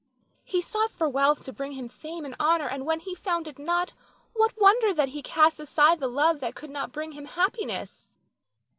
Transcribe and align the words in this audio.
He 0.43 0.63
sought 0.63 0.89
for 0.89 1.07
wealth 1.07 1.43
to 1.43 1.53
bring 1.53 1.73
him 1.73 1.87
fame 1.87 2.25
and 2.25 2.35
honor; 2.39 2.65
and 2.67 2.87
when 2.87 3.01
he 3.01 3.13
found 3.13 3.47
it 3.47 3.59
not, 3.59 3.93
what 4.33 4.59
wonder 4.59 4.95
that 4.95 5.09
he 5.09 5.21
cast 5.21 5.59
aside 5.59 5.99
the 5.99 6.07
love 6.07 6.39
that 6.39 6.55
could 6.55 6.71
not 6.71 6.91
bring 6.91 7.11
him 7.11 7.25
happiness. 7.25 8.09